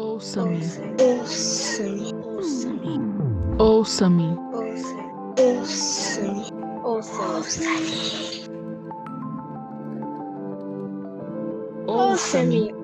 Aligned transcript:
Ouça-me. 0.00 0.60
Ouça-me. 0.98 2.14
Ouça-me. 3.58 4.28
Ouça-me. 5.36 6.46
Ouça-me. 6.82 8.48
Ouça-me. 11.86 12.79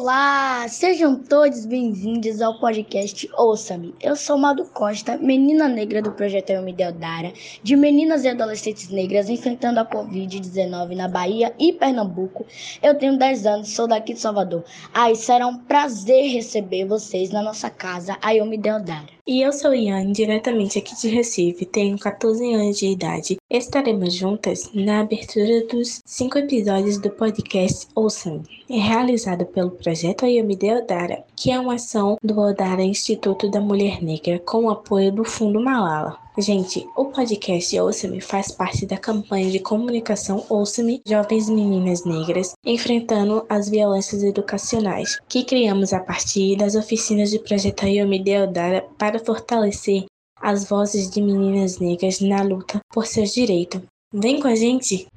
Olá, 0.00 0.68
sejam 0.68 1.16
todos 1.16 1.66
bem-vindos 1.66 2.40
ao 2.40 2.60
podcast 2.60 3.28
Ouça-me. 3.36 3.96
Eu 4.00 4.14
sou 4.14 4.38
Mado 4.38 4.64
Costa, 4.66 5.18
menina 5.18 5.66
negra 5.66 6.00
do 6.00 6.12
projeto 6.12 6.50
Eu 6.50 6.62
Me 6.62 6.72
Deodara, 6.72 7.32
de 7.64 7.74
meninas 7.74 8.22
e 8.22 8.28
adolescentes 8.28 8.90
negras 8.90 9.28
enfrentando 9.28 9.80
a 9.80 9.84
Covid-19 9.84 10.94
na 10.94 11.08
Bahia 11.08 11.52
e 11.58 11.72
Pernambuco. 11.72 12.46
Eu 12.80 12.96
tenho 12.96 13.18
10 13.18 13.44
anos, 13.44 13.74
sou 13.74 13.88
daqui 13.88 14.14
de 14.14 14.20
Salvador. 14.20 14.62
Ai, 14.94 15.16
será 15.16 15.48
um 15.48 15.58
prazer 15.58 16.30
receber 16.30 16.84
vocês 16.84 17.30
na 17.30 17.42
nossa 17.42 17.68
casa, 17.68 18.16
a 18.22 18.32
Eu 18.32 18.46
Me 18.46 18.56
Deodara. 18.56 19.17
E 19.30 19.42
eu 19.42 19.52
sou 19.52 19.74
Iane, 19.74 20.14
diretamente 20.14 20.78
aqui 20.78 20.96
de 20.96 21.06
Recife, 21.08 21.66
tenho 21.66 21.98
14 21.98 22.54
anos 22.54 22.78
de 22.78 22.86
idade. 22.86 23.36
Estaremos 23.50 24.14
juntas 24.14 24.70
na 24.72 25.00
abertura 25.00 25.66
dos 25.66 26.00
cinco 26.02 26.38
episódios 26.38 26.96
do 26.96 27.10
podcast 27.10 27.88
Ouçam, 27.94 28.42
realizado 28.66 29.44
pelo 29.44 29.72
projeto 29.72 30.24
Ayumi 30.24 30.56
Deodara, 30.56 31.22
que 31.36 31.50
é 31.50 31.60
uma 31.60 31.74
ação 31.74 32.16
do 32.24 32.40
Odara 32.40 32.82
Instituto 32.82 33.50
da 33.50 33.60
Mulher 33.60 34.02
Negra 34.02 34.38
com 34.38 34.64
o 34.64 34.70
apoio 34.70 35.12
do 35.12 35.24
Fundo 35.24 35.60
Malala. 35.60 36.16
Gente, 36.40 36.88
o 36.94 37.06
podcast 37.06 37.76
Ouça-me 37.80 38.20
faz 38.20 38.52
parte 38.52 38.86
da 38.86 38.96
campanha 38.96 39.50
de 39.50 39.58
comunicação 39.58 40.46
Ouça-me 40.48 41.02
Jovens 41.04 41.50
Meninas 41.50 42.04
Negras 42.04 42.52
Enfrentando 42.64 43.44
as 43.48 43.68
Violências 43.68 44.22
Educacionais, 44.22 45.18
que 45.28 45.42
criamos 45.42 45.92
a 45.92 45.98
partir 45.98 46.56
das 46.56 46.76
oficinas 46.76 47.32
de 47.32 47.40
projeto 47.40 47.82
Ayumi 47.82 48.22
Deodara 48.22 48.88
para 48.96 49.18
fortalecer 49.18 50.04
as 50.40 50.68
vozes 50.68 51.10
de 51.10 51.20
meninas 51.20 51.80
negras 51.80 52.20
na 52.20 52.40
luta 52.40 52.78
por 52.88 53.04
seus 53.04 53.34
direitos. 53.34 53.82
Vem 54.14 54.38
com 54.38 54.46
a 54.46 54.54
gente! 54.54 55.08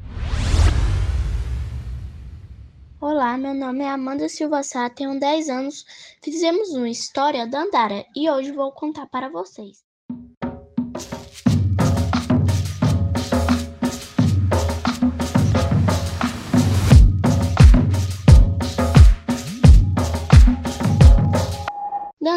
Olá, 3.00 3.38
meu 3.38 3.54
nome 3.54 3.84
é 3.84 3.90
Amanda 3.90 4.28
Silva 4.28 4.64
Sá, 4.64 4.90
tenho 4.90 5.20
10 5.20 5.50
anos. 5.50 5.86
Fizemos 6.24 6.70
uma 6.70 6.90
história 6.90 7.46
da 7.46 7.62
Andara 7.62 8.08
e 8.16 8.28
hoje 8.28 8.52
vou 8.52 8.72
contar 8.72 9.06
para 9.06 9.30
vocês. 9.30 9.91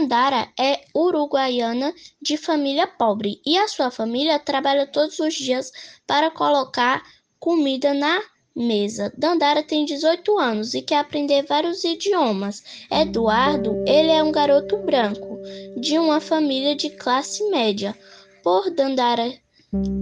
Dandara 0.04 0.48
é 0.60 0.80
uruguaiana 0.94 1.94
de 2.20 2.36
família 2.36 2.86
pobre 2.86 3.40
e 3.44 3.56
a 3.56 3.66
sua 3.66 3.90
família 3.90 4.38
trabalha 4.38 4.86
todos 4.86 5.18
os 5.18 5.32
dias 5.32 5.72
para 6.06 6.30
colocar 6.30 7.02
comida 7.40 7.94
na 7.94 8.20
mesa. 8.54 9.10
Dandara 9.16 9.62
tem 9.62 9.86
18 9.86 10.38
anos 10.38 10.74
e 10.74 10.82
quer 10.82 10.98
aprender 10.98 11.46
vários 11.46 11.82
idiomas. 11.84 12.62
Eduardo, 12.90 13.82
ele 13.86 14.10
é 14.10 14.22
um 14.22 14.30
garoto 14.30 14.76
branco 14.76 15.38
de 15.80 15.98
uma 15.98 16.20
família 16.20 16.76
de 16.76 16.90
classe 16.90 17.42
média. 17.48 17.96
Por 18.42 18.70
Dandara 18.70 19.32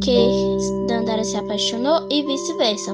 que 0.02 0.28
Dandara 0.88 1.22
se 1.22 1.36
apaixonou 1.36 2.08
e 2.10 2.24
vice-versa. 2.24 2.92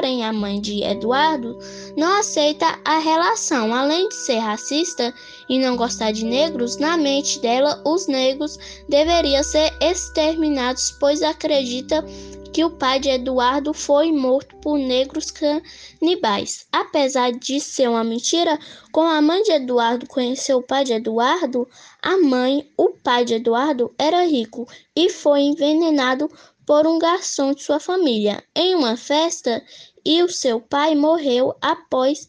Porém, 0.00 0.24
a 0.24 0.32
mãe 0.32 0.58
de 0.58 0.82
Eduardo 0.82 1.58
não 1.94 2.20
aceita 2.20 2.80
a 2.86 2.98
relação. 3.00 3.74
Além 3.74 4.08
de 4.08 4.14
ser 4.14 4.38
racista 4.38 5.12
e 5.46 5.58
não 5.58 5.76
gostar 5.76 6.10
de 6.10 6.24
negros, 6.24 6.78
na 6.78 6.96
mente 6.96 7.38
dela, 7.38 7.82
os 7.84 8.06
negros 8.06 8.56
deveriam 8.88 9.44
ser 9.44 9.70
exterminados, 9.78 10.96
pois 10.98 11.22
acredita 11.22 12.02
que 12.50 12.64
o 12.64 12.70
pai 12.70 12.98
de 12.98 13.10
Eduardo 13.10 13.74
foi 13.74 14.10
morto 14.10 14.56
por 14.62 14.78
negros 14.78 15.30
canibais. 15.30 16.66
Apesar 16.72 17.32
de 17.32 17.60
ser 17.60 17.90
uma 17.90 18.02
mentira, 18.02 18.58
como 18.92 19.06
a 19.06 19.20
mãe 19.20 19.42
de 19.42 19.52
Eduardo 19.52 20.06
conheceu 20.06 20.60
o 20.60 20.62
pai 20.62 20.82
de 20.82 20.94
Eduardo, 20.94 21.68
a 22.00 22.16
mãe, 22.16 22.66
o 22.74 22.88
pai 22.88 23.26
de 23.26 23.34
Eduardo, 23.34 23.94
era 23.98 24.24
rico 24.24 24.66
e 24.96 25.10
foi 25.10 25.42
envenenado 25.42 26.30
por 26.70 26.86
um 26.86 27.00
garçom 27.00 27.52
de 27.52 27.64
sua 27.64 27.80
família 27.80 28.44
em 28.54 28.76
uma 28.76 28.96
festa 28.96 29.60
e 30.04 30.22
o 30.22 30.28
seu 30.28 30.60
pai 30.60 30.94
morreu 30.94 31.54
após 31.60 32.28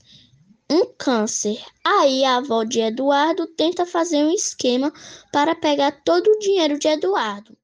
um 0.71 0.85
câncer. 0.97 1.59
Aí 1.85 2.23
a 2.23 2.37
avó 2.37 2.63
de 2.63 2.79
Eduardo 2.79 3.45
tenta 3.45 3.85
fazer 3.85 4.23
um 4.23 4.31
esquema 4.31 4.91
para 5.31 5.53
pegar 5.53 5.91
todo 6.03 6.27
o 6.27 6.39
dinheiro 6.39 6.79
de 6.79 6.87
Eduardo. 6.87 7.57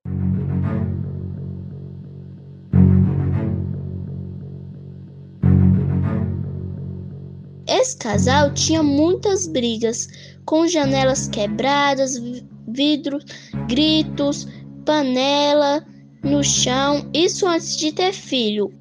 Esse 7.68 7.98
casal 7.98 8.54
tinha 8.54 8.82
muitas 8.82 9.46
brigas, 9.46 10.08
com 10.46 10.68
janelas 10.68 11.28
quebradas, 11.28 12.18
vidros, 12.68 13.26
gritos, 13.68 14.48
panela 14.86 15.86
no 16.24 16.44
chão, 16.44 17.10
isso 17.14 17.46
antes 17.46 17.78
de 17.78 17.92
ter 17.92 18.14
filho. 18.14 18.72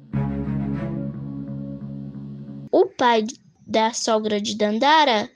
Pai 2.97 3.25
da 3.65 3.93
sogra 3.93 4.41
de 4.41 4.55
Dandara 4.55 5.29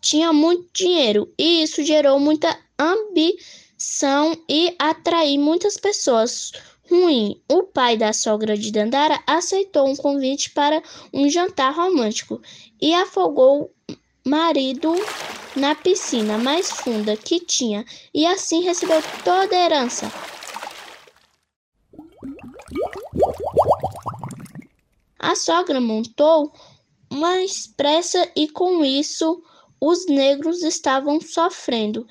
tinha 0.00 0.32
muito 0.32 0.68
dinheiro 0.74 1.32
e 1.38 1.62
isso 1.62 1.84
gerou 1.84 2.18
muita 2.18 2.58
ambição 2.78 4.36
e 4.48 4.74
atrair 4.78 5.38
muitas 5.38 5.76
pessoas. 5.76 6.52
Ruim. 6.90 7.40
O 7.48 7.62
pai 7.62 7.96
da 7.96 8.12
sogra 8.12 8.58
de 8.58 8.72
Dandara 8.72 9.22
aceitou 9.26 9.88
um 9.88 9.96
convite 9.96 10.50
para 10.50 10.82
um 11.12 11.28
jantar 11.28 11.72
romântico 11.72 12.42
e 12.80 12.92
afogou 12.92 13.72
marido 14.24 14.92
na 15.54 15.74
piscina 15.74 16.38
mais 16.38 16.70
funda 16.70 17.16
que 17.16 17.40
tinha 17.40 17.84
e 18.12 18.26
assim 18.26 18.62
recebeu 18.62 19.00
toda 19.24 19.54
a 19.54 19.64
herança. 19.64 20.12
A 25.18 25.36
sogra 25.36 25.80
montou 25.80 26.52
uma 27.12 27.42
expressa 27.42 28.26
e 28.34 28.48
com 28.48 28.82
isso 28.82 29.42
os 29.78 30.06
negros 30.06 30.62
estavam 30.62 31.20
sofrendo. 31.20 32.06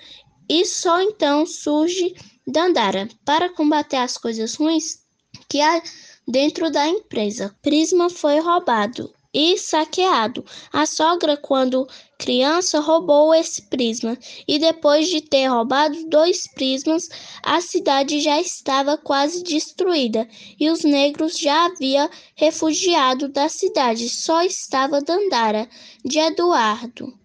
E 0.48 0.64
só 0.66 1.02
então 1.02 1.46
surge 1.46 2.14
Dandara 2.46 3.10
para 3.26 3.50
combater 3.50 3.98
as 3.98 4.18
coisas 4.18 4.56
ruins 4.56 5.04
que 5.50 5.60
há 5.60 5.82
dentro 6.28 6.72
da 6.72 6.88
empresa. 6.88 7.56
Prisma 7.62 8.10
foi 8.10 8.40
roubado 8.40 9.12
e 9.34 9.58
saqueado. 9.58 10.46
A 10.72 10.86
sogra, 10.86 11.38
quando 11.38 11.88
criança, 12.18 12.80
roubou 12.80 13.34
esse 13.34 13.64
prisma 13.64 14.18
e 14.48 14.60
depois 14.60 15.08
de 15.08 15.22
ter 15.22 15.48
roubado 15.48 15.98
dois 16.08 16.48
prismas, 16.54 17.10
a 17.44 17.62
cidade 17.62 18.20
já 18.20 18.40
estava 18.40 18.98
quase 18.98 19.44
destruída 19.44 20.28
e 20.60 20.70
os 20.70 20.84
negros 20.84 21.38
já 21.38 21.66
haviam 21.66 22.10
refugiado 22.36 23.28
da 23.28 23.50
cidade. 23.50 24.10
Só 24.10 24.44
estava 24.44 25.02
Dandara 25.02 25.68
de 26.04 26.20
Eduardo. 26.20 27.22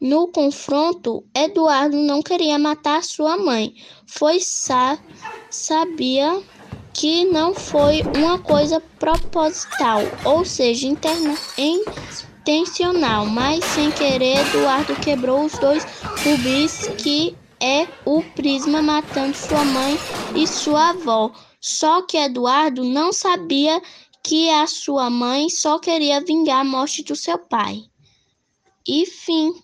No 0.00 0.26
confronto, 0.26 1.24
Eduardo 1.32 1.96
não 1.96 2.22
queria 2.22 2.58
matar 2.58 3.04
sua 3.04 3.36
mãe, 3.36 3.72
pois 4.18 4.44
sa 4.44 4.98
sabia 5.48 6.42
que 6.92 7.24
não 7.24 7.54
foi 7.54 8.02
uma 8.16 8.38
coisa 8.38 8.80
proposital, 8.98 10.00
ou 10.24 10.44
seja, 10.44 10.86
interna 10.86 11.34
intencional, 11.56 13.26
mas 13.26 13.64
sem 13.64 13.90
querer 13.90 14.38
Eduardo 14.46 14.94
quebrou 14.96 15.44
os 15.44 15.52
dois 15.58 15.84
rubis 16.24 16.88
que 16.98 17.36
é 17.60 17.86
o 18.04 18.22
prisma 18.34 18.82
matando 18.82 19.36
sua 19.36 19.64
mãe 19.64 19.96
e 20.34 20.46
sua 20.46 20.90
avó. 20.90 21.32
Só 21.60 22.02
que 22.02 22.16
Eduardo 22.16 22.82
não 22.82 23.12
sabia 23.12 23.80
que 24.22 24.50
a 24.50 24.66
sua 24.66 25.08
mãe 25.08 25.48
só 25.48 25.78
queria 25.78 26.20
vingar 26.20 26.60
a 26.60 26.64
morte 26.64 27.02
do 27.04 27.14
seu 27.14 27.38
pai. 27.38 27.84
E 28.86 29.06
fim. 29.06 29.54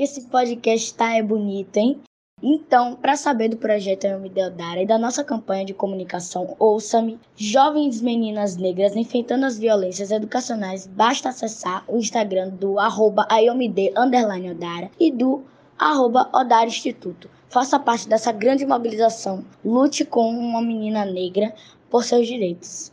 Que 0.00 0.04
esse 0.04 0.22
podcast 0.22 0.94
tá 0.94 1.14
é 1.14 1.22
bonito, 1.22 1.76
hein? 1.76 2.00
Então, 2.42 2.96
para 2.96 3.16
saber 3.16 3.50
do 3.50 3.58
projeto 3.58 4.06
Eu 4.06 4.18
Me 4.18 4.30
Deodara 4.30 4.80
e 4.80 4.86
da 4.86 4.98
nossa 4.98 5.22
campanha 5.22 5.62
de 5.62 5.74
comunicação 5.74 6.56
Ouça-me, 6.58 7.20
Jovens 7.36 8.00
Meninas 8.00 8.56
Negras 8.56 8.96
Enfrentando 8.96 9.44
as 9.44 9.58
Violências 9.58 10.10
Educacionais, 10.10 10.86
basta 10.86 11.28
acessar 11.28 11.84
o 11.86 11.98
Instagram 11.98 12.48
do 12.48 12.78
arroba 12.78 13.28
Odara 13.30 14.90
e 14.98 15.12
do 15.12 15.42
arroba 15.78 16.30
Odara 16.32 16.64
Instituto. 16.64 17.28
Faça 17.50 17.78
parte 17.78 18.08
dessa 18.08 18.32
grande 18.32 18.64
mobilização. 18.64 19.44
Lute 19.62 20.06
com 20.06 20.30
uma 20.30 20.62
menina 20.62 21.04
negra 21.04 21.54
por 21.90 22.04
seus 22.04 22.26
direitos. 22.26 22.90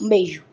Um 0.00 0.08
beijo. 0.08 0.45